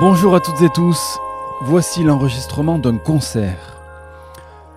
[0.00, 1.18] Bonjour à toutes et tous,
[1.60, 3.76] voici l'enregistrement d'un concert.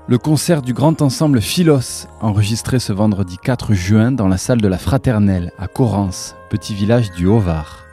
[0.05, 4.67] Le concert du grand ensemble Philos, enregistré ce vendredi 4 juin dans la salle de
[4.67, 7.85] la Fraternelle à Corrance, petit village du Haut-Var.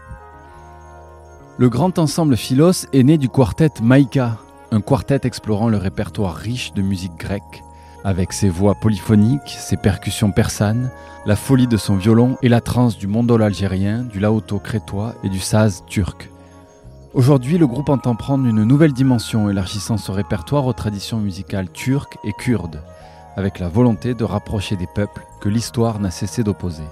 [1.56, 4.38] Le grand ensemble Philos est né du quartet Maïka,
[4.72, 7.62] un quartet explorant le répertoire riche de musique grecque,
[8.02, 10.90] avec ses voix polyphoniques, ses percussions persanes,
[11.26, 15.28] la folie de son violon et la trance du mondol algérien, du laoto crétois et
[15.28, 16.28] du saz turc.
[17.12, 22.18] Aujourd'hui, le groupe entend prendre une nouvelle dimension, élargissant son répertoire aux traditions musicales turques
[22.22, 22.84] et kurdes,
[23.36, 26.84] avec la volonté de rapprocher des peuples que l'histoire n'a cessé d'opposer.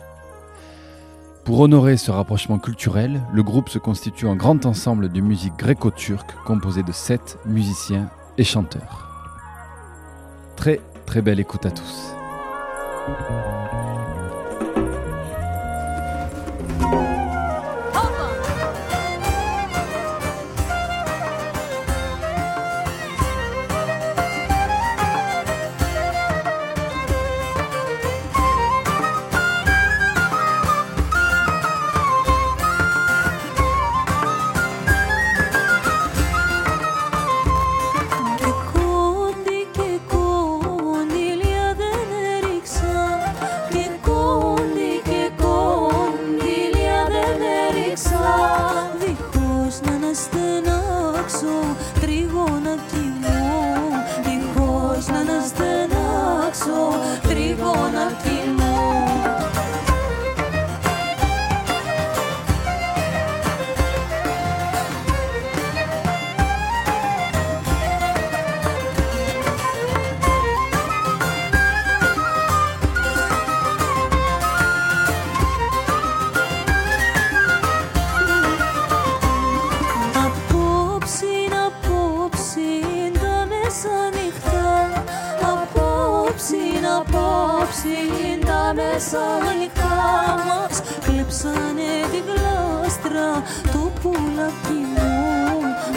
[1.44, 6.34] Pour honorer ce rapprochement culturel, le groupe se constitue en grand ensemble de musique gréco-turque
[6.44, 9.08] composé de sept musiciens et chanteurs.
[10.56, 12.12] Très très belle écoute à tous.
[89.08, 89.96] ξαφνικά
[90.46, 93.42] μας, κλέψανε τη γλάστρα
[93.72, 95.10] του πουλάκι μου.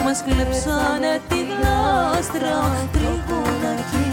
[0.04, 2.56] Μας κλέψανε τη γλάστρα
[2.92, 4.11] τριγωνάκι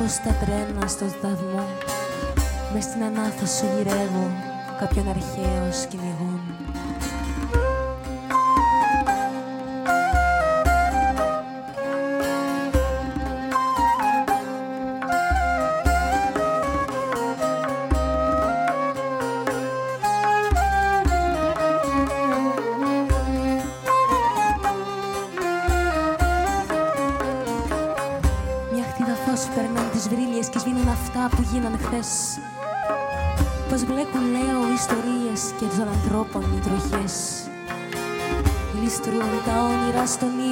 [0.00, 1.64] ύπνο όπως τα τρένα στο σταθμό.
[2.74, 4.30] Μες στην ανάθεση γυρεύω
[4.78, 6.39] κάποιον αρχαίο σκηνηγό.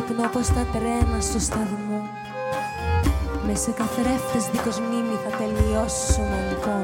[0.08, 2.00] Στον ύπνο όπως τα τρένα στο σταθμό.
[3.46, 6.77] Μες σε καθρέφτες δίχως μνήμη θα τελειώσουμε λοιπόν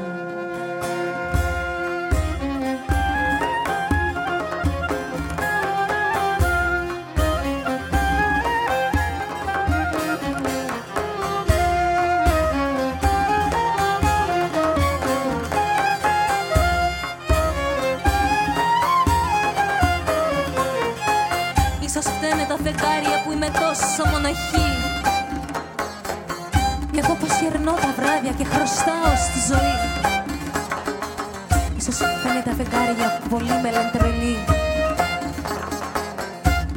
[32.85, 34.37] φεγγάρια πολύ πολλοί με λένε.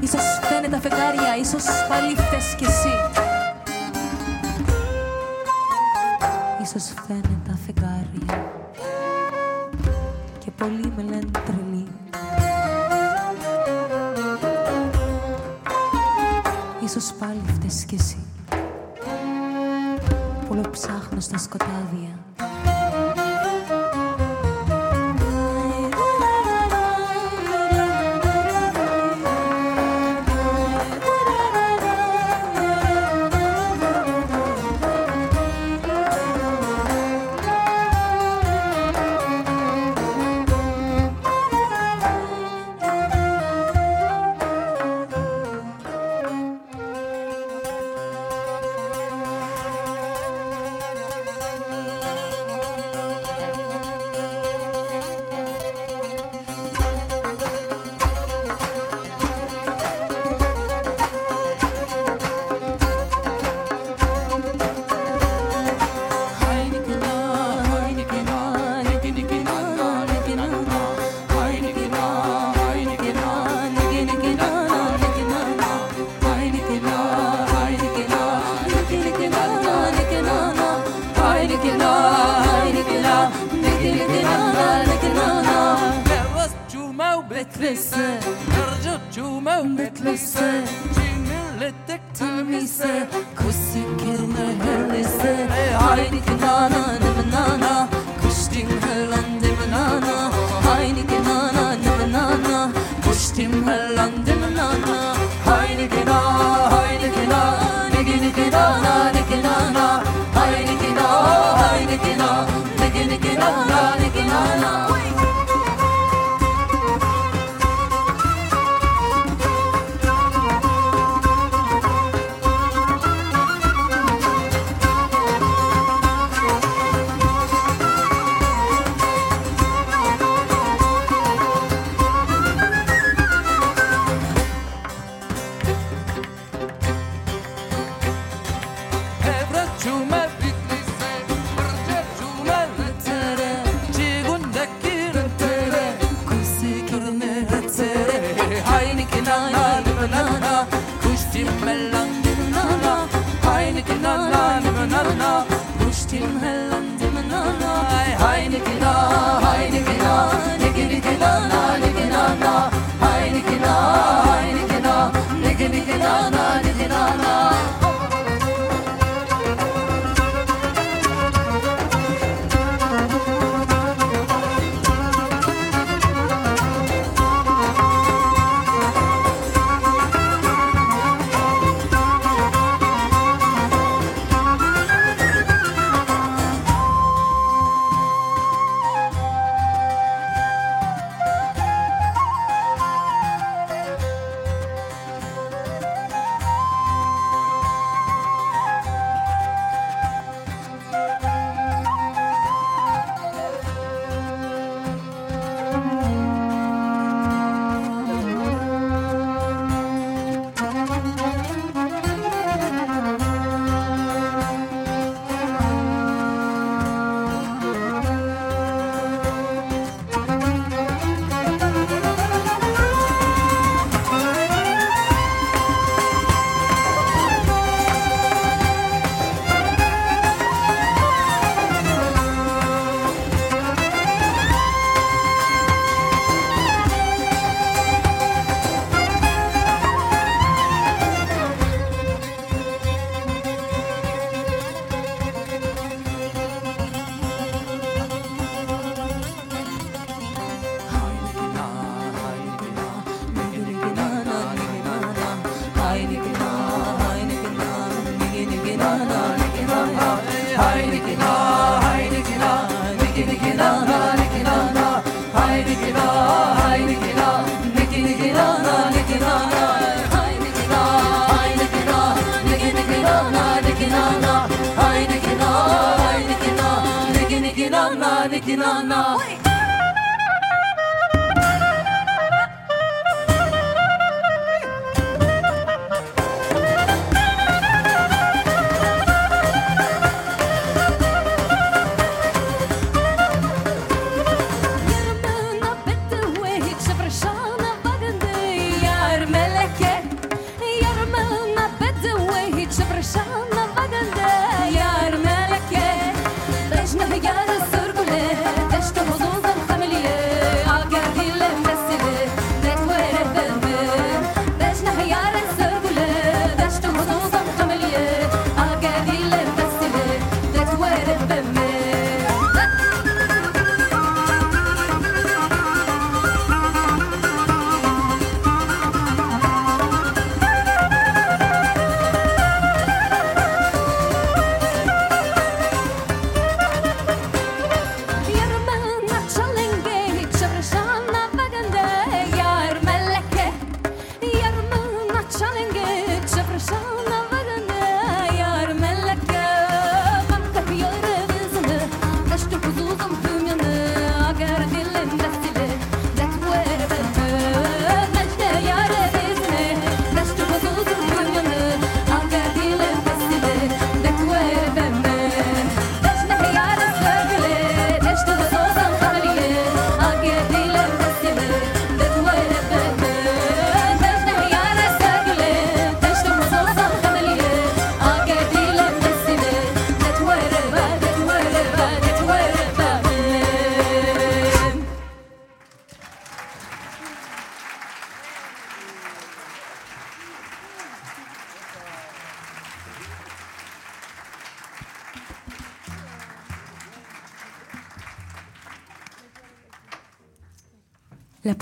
[0.00, 3.07] Ίσως φταίνε τα φεγγάρια, ίσως πάλι θες κι εσύ.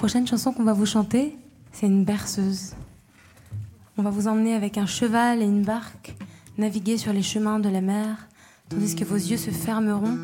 [0.07, 1.37] Prochaine chanson qu'on va vous chanter,
[1.73, 2.77] c'est une berceuse.
[3.99, 6.15] On va vous emmener avec un cheval et une barque,
[6.59, 8.29] naviguer sur les chemins de la mer,
[8.69, 10.17] tandis que vos yeux se fermeront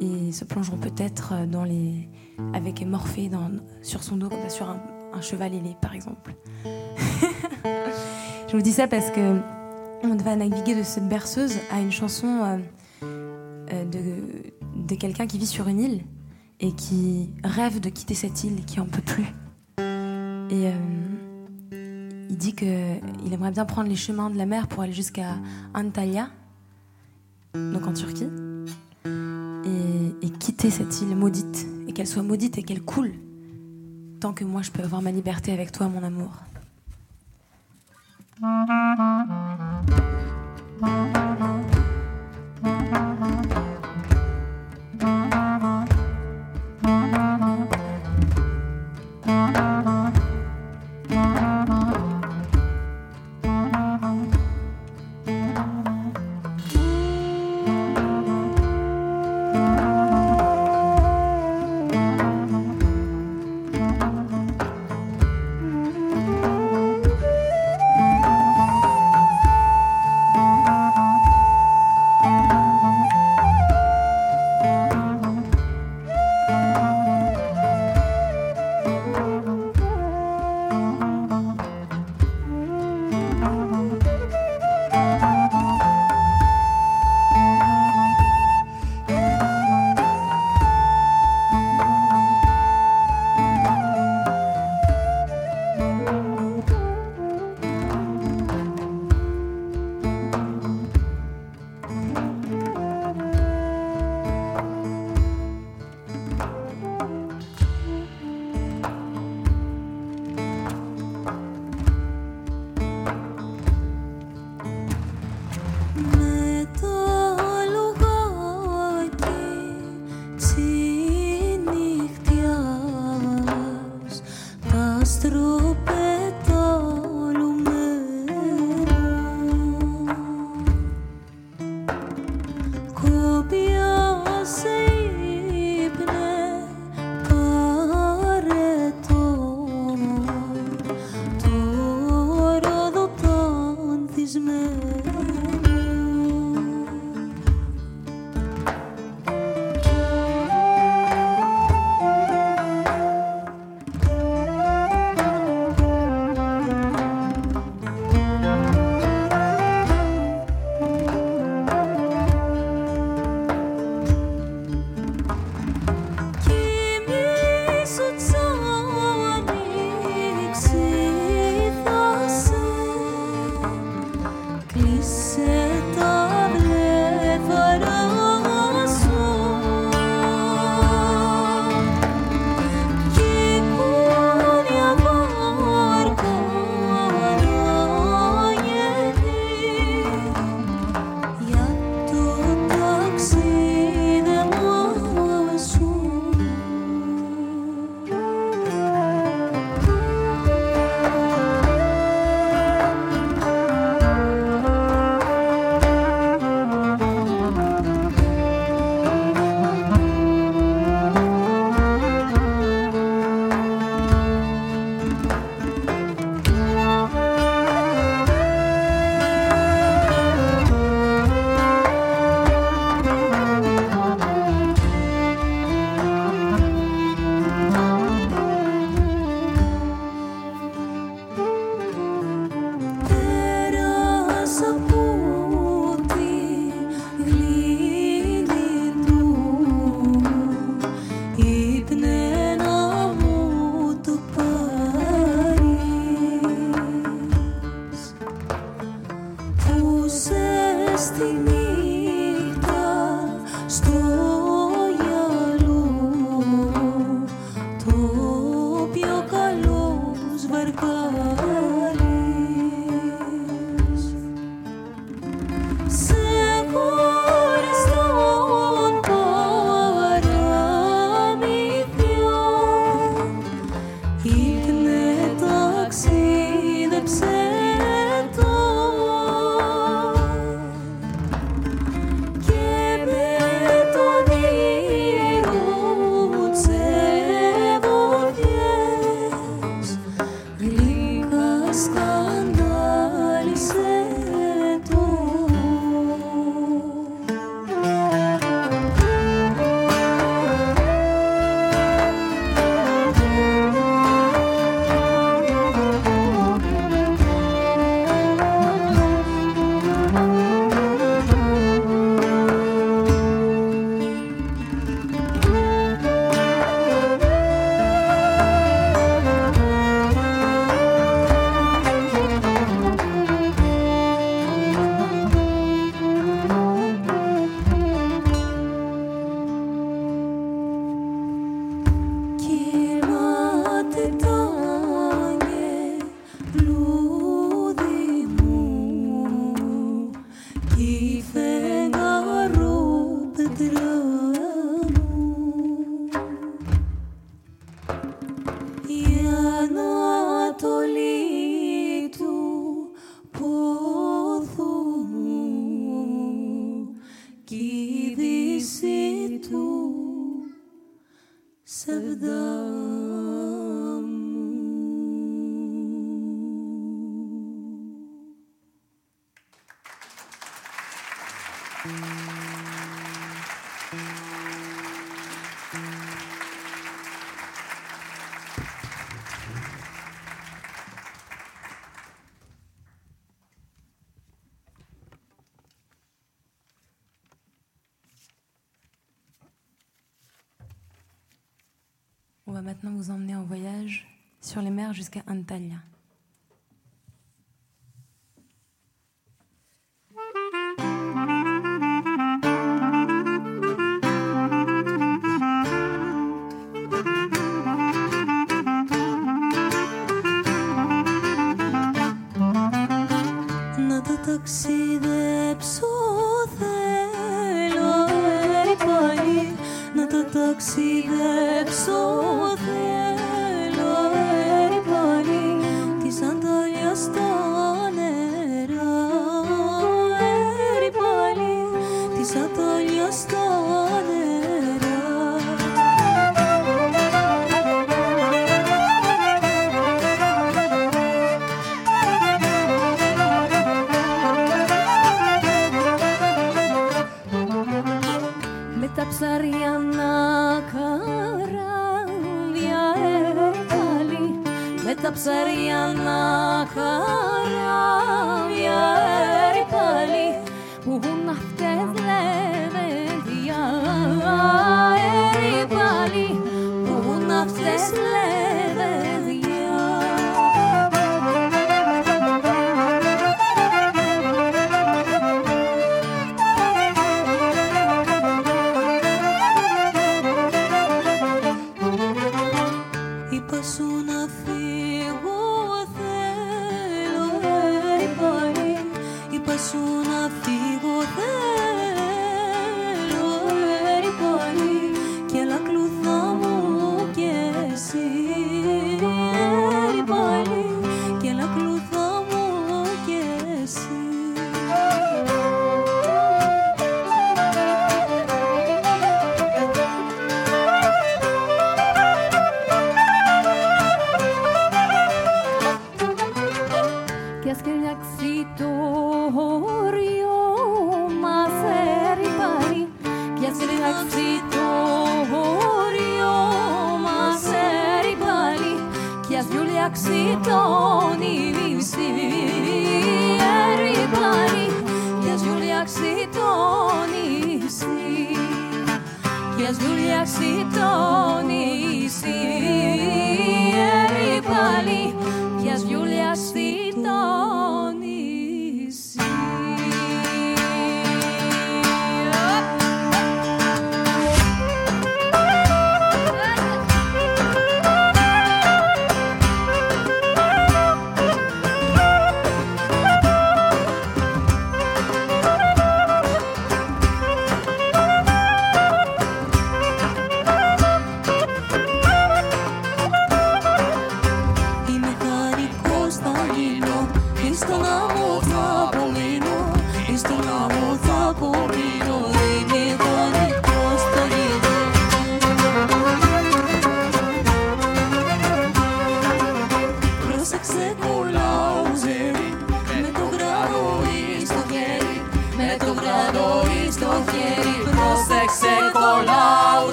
[0.00, 2.08] et se plongeront peut-être dans les
[2.54, 3.50] avec Morphée dans,
[3.82, 6.34] sur son dos, comme sur un, cheval ailé, par exemple.
[8.48, 9.38] Je vous dis ça parce que
[10.02, 12.58] on va naviguer de cette berceuse à une chanson euh,
[13.70, 16.04] euh, de, de quelqu'un qui vit sur une île
[16.60, 19.26] et qui rêve de quitter cette île, qui en peut plus.
[20.50, 20.72] Et euh,
[22.30, 25.36] il dit qu'il aimerait bien prendre les chemins de la mer pour aller jusqu'à
[25.74, 26.28] Antalya,
[27.54, 28.28] donc en Turquie,
[29.06, 33.12] et, et quitter cette île maudite, et qu'elle soit maudite et qu'elle coule,
[34.20, 36.30] tant que moi je peux avoir ma liberté avec toi, mon amour.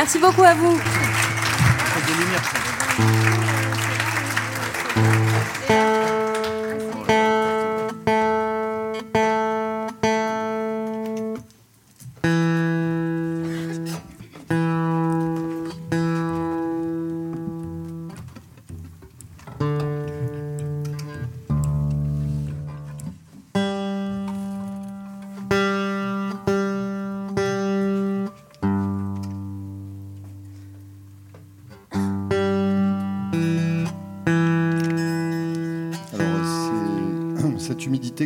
[0.00, 0.80] Merci beaucoup à vous.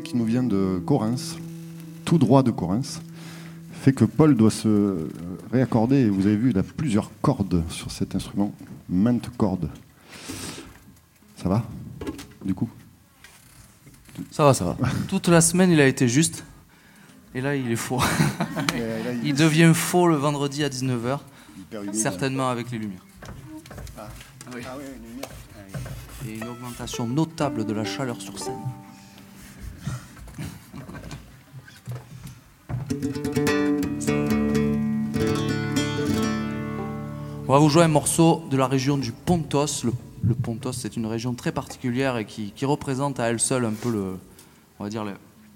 [0.01, 1.37] Qui nous vient de Corinthe,
[2.05, 3.01] tout droit de Corinthe,
[3.73, 5.09] fait que Paul doit se euh,
[5.53, 5.97] réaccorder.
[5.97, 8.53] Et vous avez vu, il a plusieurs cordes sur cet instrument,
[8.89, 9.69] maintes cordes.
[11.37, 11.65] Ça va
[12.45, 12.69] Du coup?
[14.31, 14.77] Ça va, ça va.
[15.09, 16.45] Toute la semaine, il a été juste.
[17.35, 18.01] Et là, il est faux.
[19.25, 21.19] Il- devient faux le vendredi à 19h,
[21.59, 21.95] hyper humide.
[21.95, 23.05] certainement avec les lumières.
[24.55, 24.63] Oui.
[24.67, 25.29] Ah une lumière.
[26.27, 28.55] Et une augmentation notable de la chaleur sur scène.
[37.47, 39.85] On va vous jouer un morceau de la région du Pontos.
[40.23, 43.73] Le, Pontos, c'est une région très particulière et qui, qui représente à elle seule un
[43.73, 44.17] peu
[44.81, 45.13] on va dire le-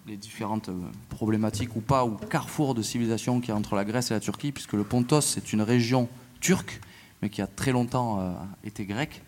[0.06, 0.74] les différentes euh,
[1.10, 4.20] problématiques ou pas, ou carrefour de civilisation qu'il y a entre la Grèce et la
[4.20, 6.08] Turquie, puisque le Pontos, c'est une région
[6.40, 6.80] turque,
[7.20, 8.32] mais qui a très longtemps euh,
[8.64, 9.22] été grecque,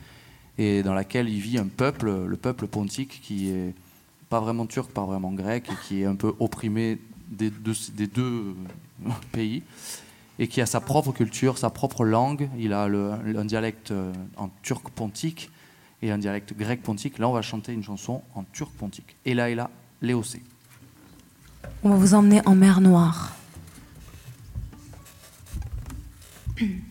[0.57, 3.75] et dans laquelle il vit un peuple, le peuple pontique, qui est
[4.31, 6.99] pas vraiment turc, pas vraiment grec, et qui est un peu opprimé
[7.31, 7.75] des deux,
[8.21, 8.55] euh,
[9.33, 9.63] pays,
[10.39, 12.49] et qui a sa propre culture, sa propre langue.
[12.59, 15.51] Il a le- un dialecte euh, en turc pontique
[16.03, 17.19] et un dialecte grec pontique.
[17.19, 19.17] Là, on va chanter une chanson en turc pontique.
[19.25, 19.71] Et là, et là,
[20.03, 20.43] Léocé.
[21.83, 23.35] On va vous emmener en mer Noire.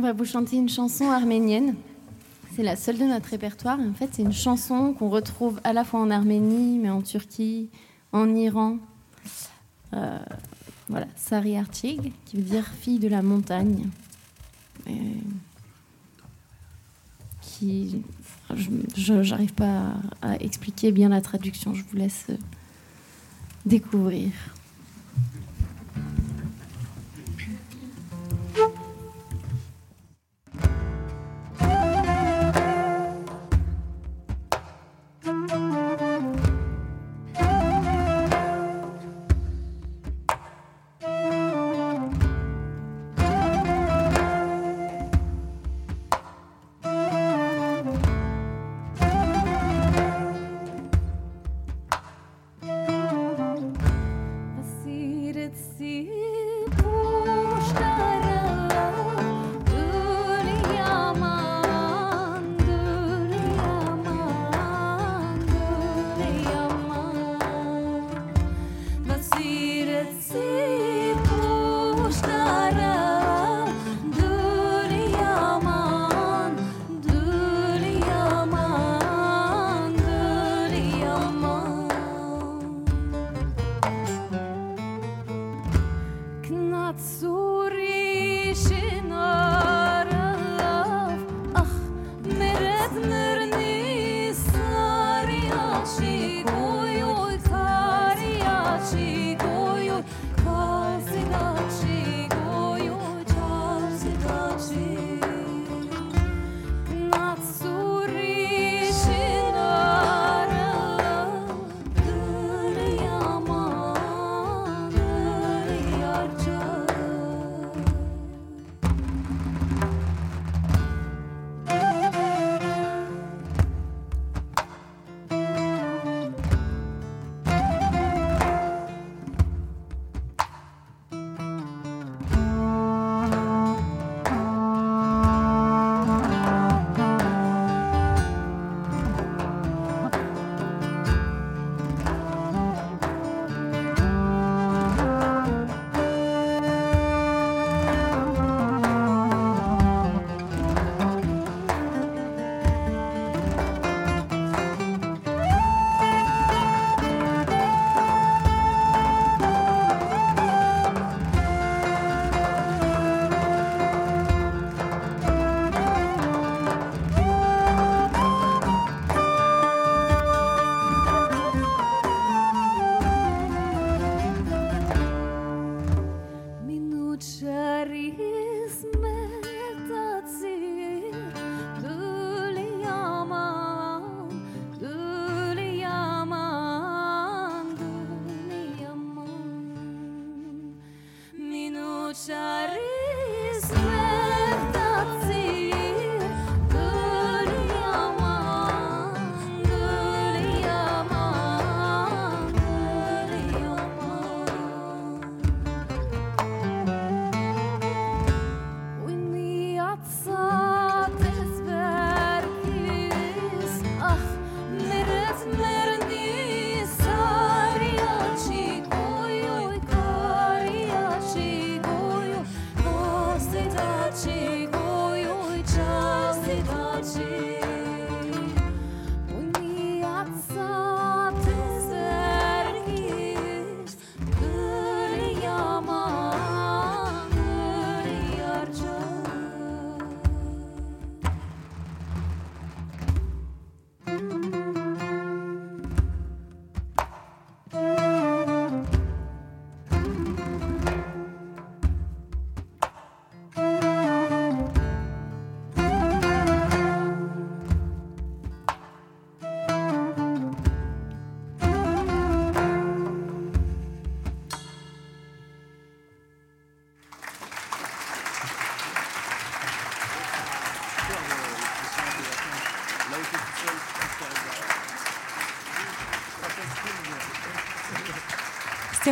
[0.00, 1.74] On va vous chanter une chanson arménienne.
[2.56, 3.78] C'est la seule de notre répertoire.
[3.78, 7.68] En fait, c'est une chanson qu'on retrouve à la fois en Arménie, mais en Turquie,
[8.10, 8.78] en Iran.
[9.92, 10.18] Euh,
[10.88, 13.90] voilà, Sari Archig, qui veut dire fille de la montagne.
[17.42, 18.00] Qui,
[18.96, 19.92] je n'arrive pas
[20.22, 21.74] à, à expliquer bien la traduction.
[21.74, 22.38] Je vous laisse euh,
[23.66, 24.30] découvrir.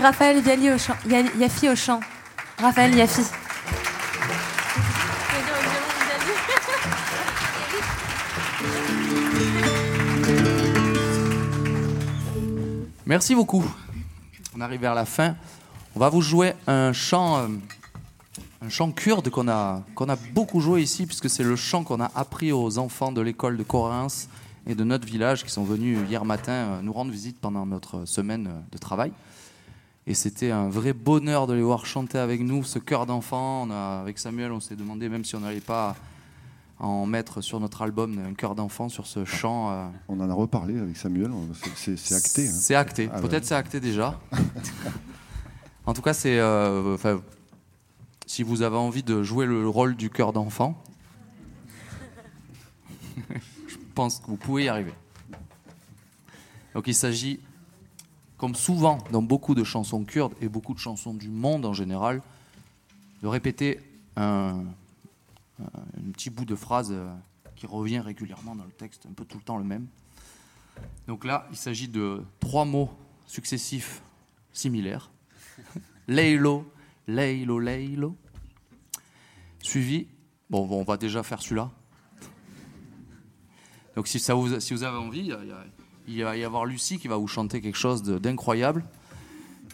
[0.00, 0.96] Raphaël Yafi au chant.
[1.08, 2.00] Ya- Yafi au chant.
[2.60, 3.22] Raphaël Yafi.
[13.06, 13.64] Merci beaucoup.
[14.56, 15.34] On arrive vers la fin.
[15.96, 17.46] On va vous jouer un chant, euh,
[18.62, 22.00] un chant kurde qu'on a, qu'on a beaucoup joué ici, puisque c'est le chant qu'on
[22.00, 24.28] a appris aux enfants de l'école de Corinthe
[24.66, 28.04] et de notre village qui sont venus hier matin euh, nous rendre visite pendant notre
[28.04, 29.12] semaine euh, de travail.
[30.10, 33.68] Et c'était un vrai bonheur de les voir chanter avec nous ce chœur d'enfant.
[33.70, 35.96] Avec Samuel, on s'est demandé même si on n'allait pas
[36.78, 39.70] en mettre sur notre album un chœur d'enfant sur ce chant.
[39.70, 41.30] euh, On en a reparlé avec Samuel,
[41.76, 42.48] c'est- acté.
[42.48, 42.52] hein.
[42.52, 43.10] c'est acté.
[43.12, 43.48] Ah Peut-être ouais.
[43.48, 44.18] c'est acté déjà.
[45.86, 46.38] en tout cas, c'est.
[46.38, 46.96] euh,
[48.26, 50.82] si vous avez envie de jouer le rôle du cœur d'enfant,
[53.66, 54.92] je pense que vous pouvez y arriver.
[56.74, 57.40] Donc il s'agit,
[58.38, 62.22] comme souvent dans beaucoup de chansons kurdes et beaucoup de chansons du monde en général,
[63.22, 63.80] de répéter
[64.16, 64.64] un,
[66.12, 67.12] petit bout de phrase euh,
[67.56, 69.86] qui revient régulièrement dans le texte, un peu tout le temps le même.
[71.08, 72.90] Donc là, il s'agit de trois mots
[73.26, 74.02] successifs
[74.52, 75.10] similaires.
[76.08, 76.64] Leilo,
[77.08, 78.16] Leilo, Leilo.
[79.60, 80.06] Suivi,
[80.48, 81.70] bon, on va déjà faire celui-là.
[83.96, 85.64] Donc si, ça vous, si vous avez envie, il y a- il y a-
[86.08, 88.84] il va y avoir Lucie qui va vous chanter quelque chose de- d'incroyable.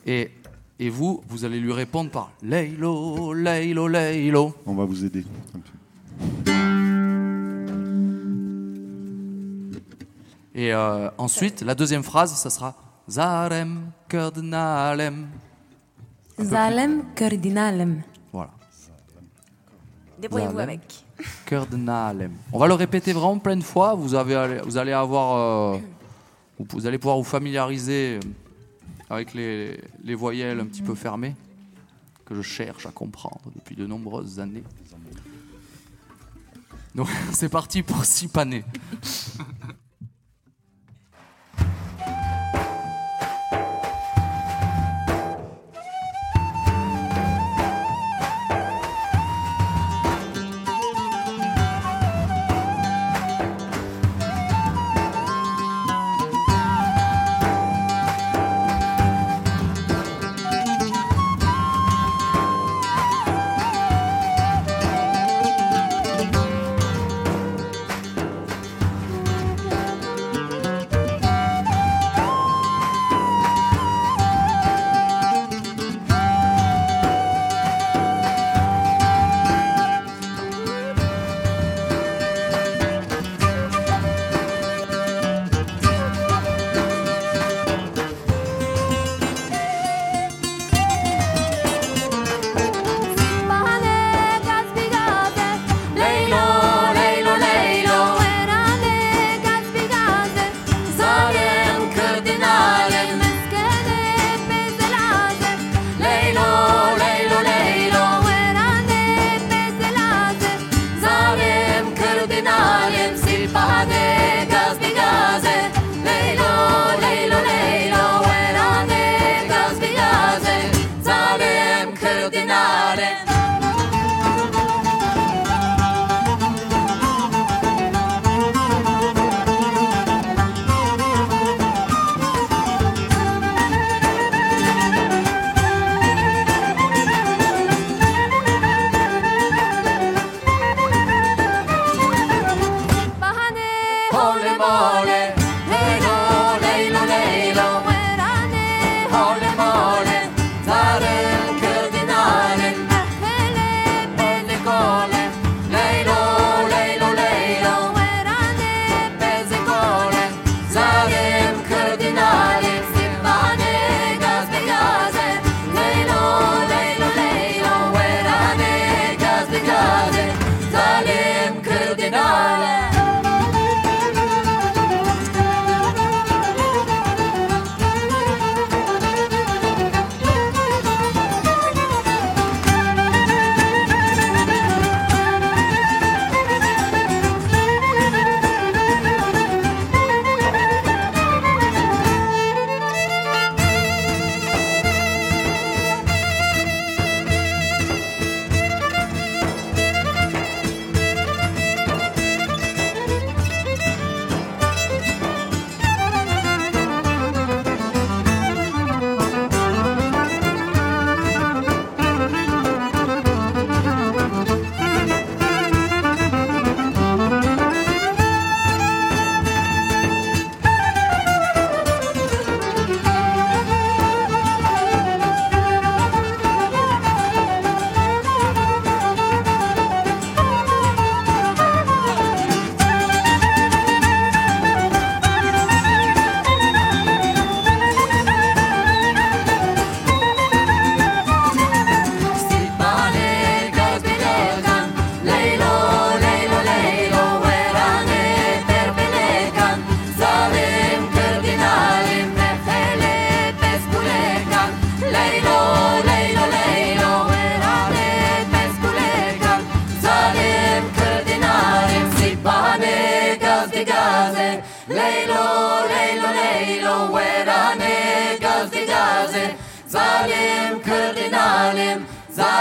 [0.06, 0.30] Et,
[0.78, 4.54] et vous, vous allez lui répondre par Leilo, Leilo, Leilo.
[4.66, 5.24] On va vous aider.
[5.54, 5.70] un peu.
[10.56, 12.74] Et euh, ensuite, la deuxième phrase, ça sera
[13.10, 15.26] Zarem, Kerdnalem.
[16.40, 18.02] Zalem Kurdinalem.
[18.32, 18.50] Voilà.
[20.20, 21.04] Débrouillez-vous avec.
[21.46, 22.32] Kerdnalem.
[22.52, 23.94] On va le répéter vraiment plein de fois.
[23.94, 25.74] Vous, avez, vous allez avoir.
[25.74, 25.78] euh,
[26.58, 28.20] vous, allez pouvoir vous familiariser
[29.10, 31.34] avec les, les voyelles un petit peu fermées
[32.24, 34.64] que je cherche à comprendre depuis de nombreuses années.
[36.94, 38.64] Donc c'est parti pour six panés.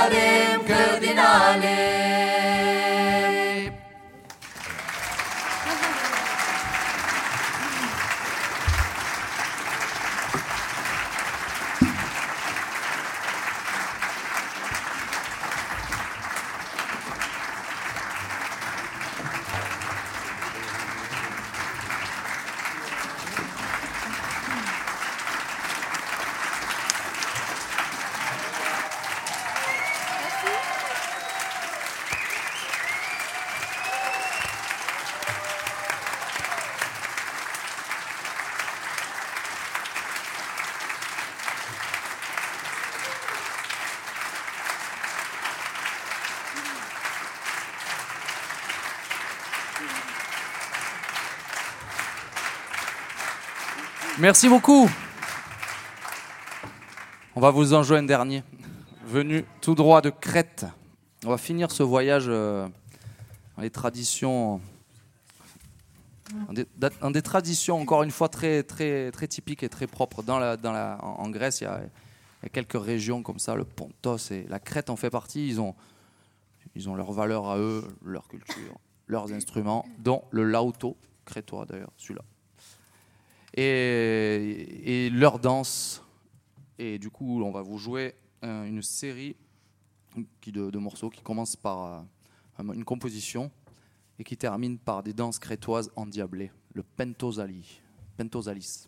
[0.04, 2.23] Cărdinale, cărdinale.
[54.44, 54.89] Merci beaucoup.
[57.34, 58.44] On va vous en jouer un dernier,
[59.06, 60.66] venu tout droit de Crète.
[61.24, 62.68] On va finir ce voyage euh,
[63.56, 64.60] dans les traditions,
[66.52, 70.24] des, traditions encore une fois très très très typiques et très propres.
[70.24, 71.80] Dans la, dans la, en Grèce, il y, a,
[72.52, 75.48] quelques régions comme ça, le Pontos et la Crète en fait partie.
[75.48, 75.74] Ils ont
[76.76, 78.78] ils ont leurs valeurs à eux, leur culture,
[79.08, 82.24] leurs instruments, dont le lauto crétois d'ailleurs, celui-là
[83.54, 86.04] et, leur danse.
[86.78, 89.36] Et du coup, on va vous jouer euh, une série
[90.47, 92.06] de, de morceaux qui commence par
[92.60, 93.51] euh, une composition
[94.20, 97.82] et qui termine par des danses crétoises endiablées, le pentosali,
[98.18, 98.88] pentosalis.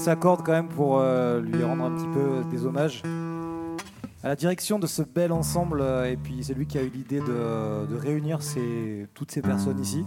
[0.00, 3.02] S'accorde quand même pour euh, lui rendre un petit peu des hommages.
[4.22, 6.88] À la direction de ce bel ensemble, euh, et puis c'est lui qui a eu
[6.90, 10.04] l'idée de, de réunir ces- toutes ces personnes ici,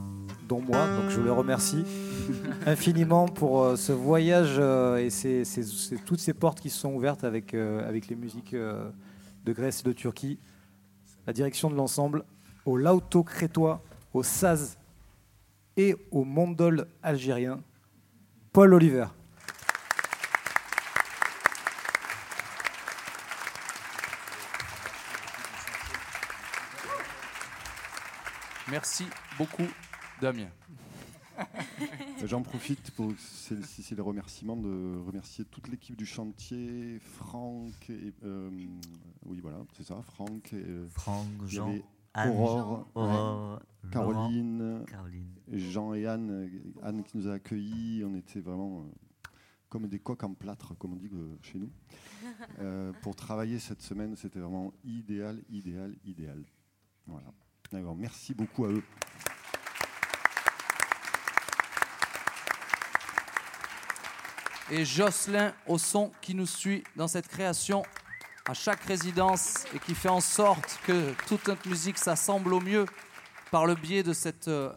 [0.47, 1.83] dont moi, donc je le remercie
[2.67, 6.79] infiniment pour euh, ce voyage euh, et ces- ces- ces- toutes ces portes qui se
[6.79, 8.89] sont ouvertes avec, euh, avec les musiques euh,
[9.45, 10.37] de Grèce et de Turquie.
[11.25, 12.23] La direction de l'ensemble
[12.65, 13.81] au Lauto crétois,
[14.13, 14.77] au Saz
[15.75, 17.59] et au Mondol algérien,
[18.51, 19.07] Paul Oliver.
[28.73, 29.05] Merci
[29.37, 29.67] beaucoup,
[30.19, 30.49] Damien.
[32.25, 38.11] J'en profite pour, c'est c'est les remerciements de remercier toute l'équipe du chantier, Franck, et,
[38.23, 38.49] euh,
[39.27, 41.71] oui voilà, c'est ça, Franck, et, euh, Franck, Jean,
[42.17, 43.61] Aurore, Aurore,
[43.91, 45.35] Caroline, Laurent, Caroline.
[45.51, 46.49] Jean et Anne,
[46.81, 49.29] Anne qui nous a accueillis, on était vraiment euh,
[49.69, 51.11] comme des coqs en plâtre, comme on dit
[51.43, 51.69] chez nous.
[52.57, 56.43] Euh, pour travailler cette semaine, c'était vraiment idéal, idéal, idéal.
[57.05, 57.31] Voilà.
[57.81, 58.83] Merci beaucoup à eux.
[64.69, 67.83] Et Jocelyn au son qui nous suit dans cette création
[68.45, 72.85] à chaque résidence et qui fait en sorte que toute notre musique s'assemble au mieux
[73.51, 74.13] par le biais de,
[74.47, 74.73] euh,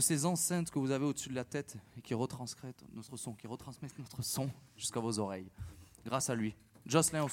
[0.00, 3.46] ces enceintes que vous avez au-dessus de la tête et qui retransmettent notre son, qui
[3.46, 5.50] retransmettent notre son jusqu'à vos oreilles.
[6.04, 6.54] Grâce à lui.
[6.86, 7.28] Jocelyn au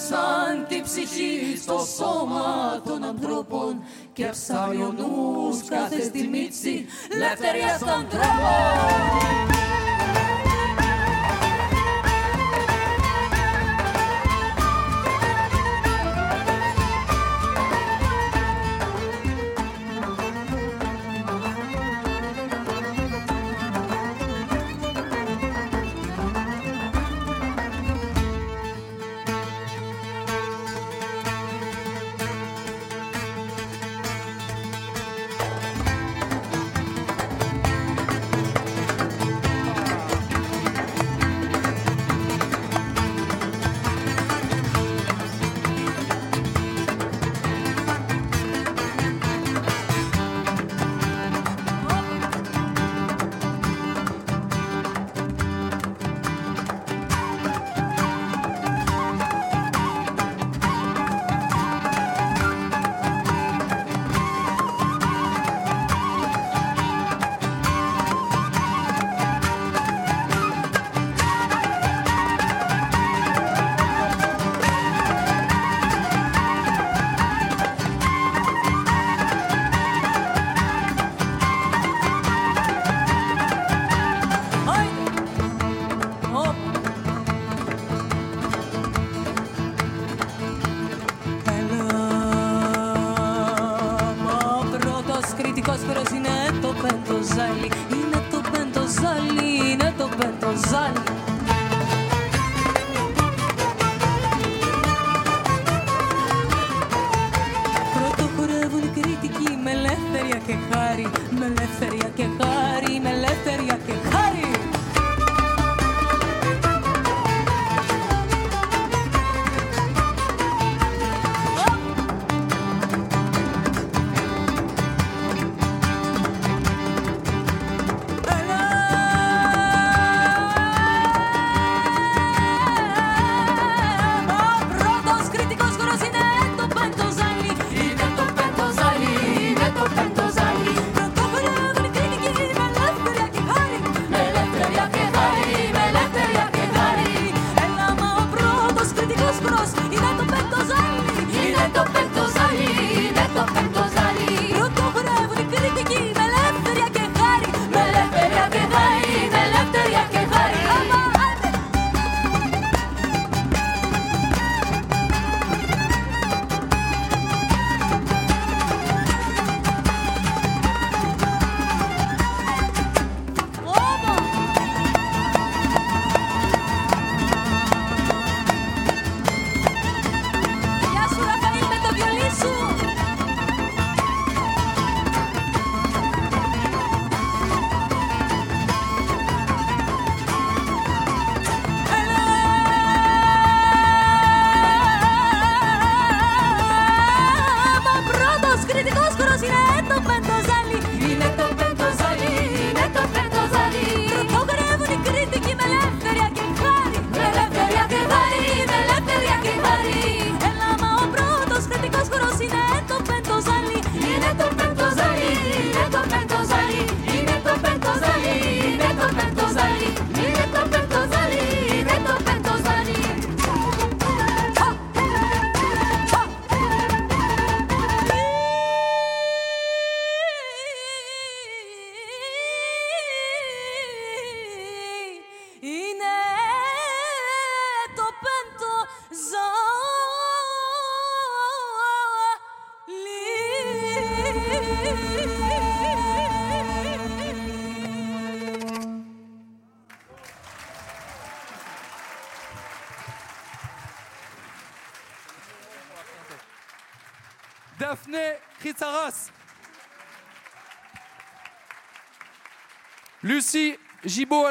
[0.00, 3.82] Σαν τη ψυχή στο σώμα των ανθρώπων
[4.12, 6.86] και ψαλιονούς κάθε στη μύψη
[7.18, 9.47] λευτερία των τρόπων.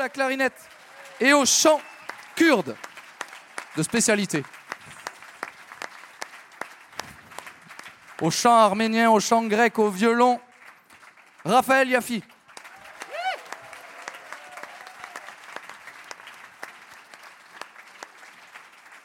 [0.08, 0.70] La clarinette
[1.20, 1.82] et au chant
[2.34, 2.78] kurde
[3.76, 4.44] de spécialité.
[8.22, 10.40] Au chant arménien, au chant grec, au violon,
[11.44, 12.24] Raphaël Yafi.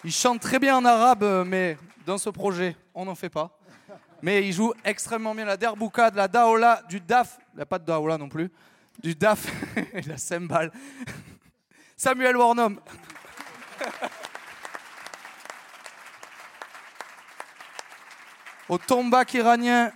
[0.04, 1.76] Il chante très bien en arabe, mais
[2.06, 3.58] dans ce projet, on n'en fait pas.
[4.22, 7.38] Mais il joue extrêmement bien la derbouka, de la daola, du daf.
[7.54, 8.50] Il n'y a pas de daola non plus.
[8.98, 9.46] Du daf
[9.92, 10.72] et la cymbale.
[11.96, 12.80] Samuel Warnum.
[18.68, 19.92] Au tombak iranien,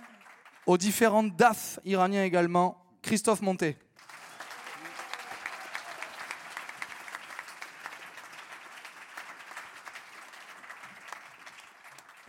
[0.65, 3.77] aux différents daf iraniens également, Christophe Monté.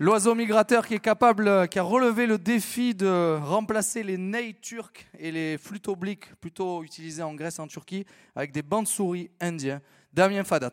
[0.01, 4.55] L'oiseau migrateur qui est capable, euh, qui a relevé le défi de remplacer les ney
[4.55, 8.87] turcs et les flûtes obliques plutôt utilisées en Grèce et en Turquie avec des bandes
[8.87, 9.81] souris indiens,
[10.13, 10.71] Damien Fadat.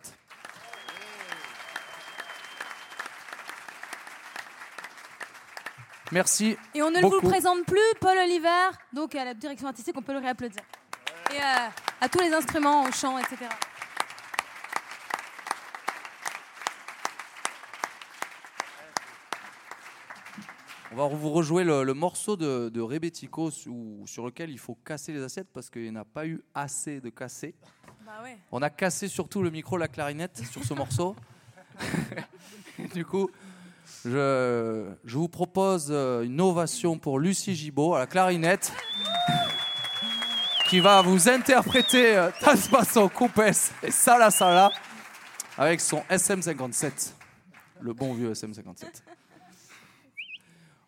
[6.12, 6.56] Merci.
[6.76, 7.16] Et on ne beaucoup.
[7.16, 10.62] vous le présente plus, Paul Oliver, donc à la direction artistique, on peut le réapplaudir.
[11.32, 11.68] Et euh,
[12.00, 13.48] à tous les instruments, au chant, etc.
[20.98, 24.76] On va vous rejouer le, le morceau de, de Rebetiko sous- sur lequel il faut
[24.86, 27.54] casser les assiettes parce qu'il n'y en a pas eu assez de casser.
[28.06, 28.38] Bah ouais.
[28.52, 31.14] On a cassé surtout le micro, la clarinette sur ce morceau.
[32.94, 33.30] du coup,
[34.06, 38.72] je, je vous propose euh, une ovation pour Lucie Gibaud à la clarinette
[40.70, 43.42] qui va vous interpréter euh, Tasbasso Coupes
[43.84, 44.72] et Sala Sala
[45.58, 47.12] avec son SM57,
[47.82, 48.86] le bon vieux SM57.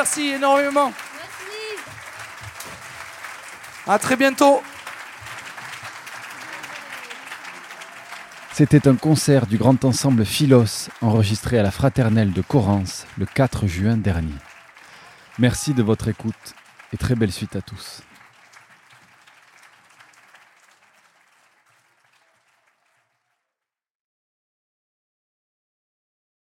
[0.00, 0.86] Merci énormément.
[0.86, 1.82] Merci.
[3.86, 4.62] À très bientôt.
[8.54, 13.66] C'était un concert du grand ensemble Philos enregistré à la Fraternelle de Corrence le 4
[13.66, 14.32] juin dernier.
[15.38, 16.54] Merci de votre écoute
[16.94, 18.00] et très belle suite à tous.